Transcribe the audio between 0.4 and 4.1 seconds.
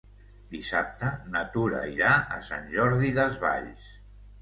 Dissabte na Tura irà a Sant Jordi Desvalls.